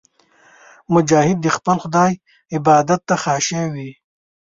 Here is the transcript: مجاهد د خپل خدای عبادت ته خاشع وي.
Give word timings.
مجاهد 0.93 1.37
د 1.41 1.47
خپل 1.55 1.77
خدای 1.83 2.13
عبادت 2.55 3.01
ته 3.07 3.15
خاشع 3.23 3.63
وي. 3.73 3.91